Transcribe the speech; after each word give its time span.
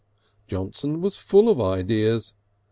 Johnson 0.47 0.99
was 0.99 1.15
full 1.17 1.47
of 1.47 1.61
ideas. 1.61 2.33